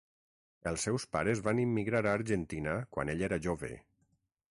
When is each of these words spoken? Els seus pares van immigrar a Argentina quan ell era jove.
Els 0.69 0.85
seus 0.87 1.03
pares 1.15 1.41
van 1.47 1.61
immigrar 1.63 2.01
a 2.07 2.13
Argentina 2.19 2.73
quan 2.97 3.13
ell 3.15 3.21
era 3.29 3.39
jove. 3.49 3.71